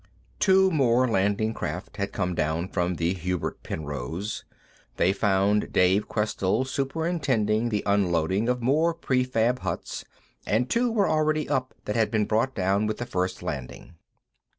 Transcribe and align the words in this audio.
Two 0.39 0.71
more 0.71 1.07
landing 1.07 1.53
craft 1.53 1.97
had 1.97 2.11
come 2.11 2.33
down 2.33 2.67
from 2.69 2.95
the 2.95 3.13
Hubert 3.13 3.61
Penrose; 3.61 4.43
they 4.97 5.13
found 5.13 5.71
Dave 5.71 6.07
Questell 6.07 6.65
superintending 6.65 7.69
the 7.69 7.83
unloading 7.85 8.49
of 8.49 8.63
more 8.63 8.95
prefab 8.95 9.59
huts, 9.59 10.03
and 10.43 10.71
two 10.71 10.89
were 10.91 11.07
already 11.07 11.47
up 11.47 11.75
that 11.85 11.95
had 11.95 12.09
been 12.09 12.25
brought 12.25 12.55
down 12.55 12.87
with 12.87 12.97
the 12.97 13.05
first 13.05 13.43
landing. 13.43 13.93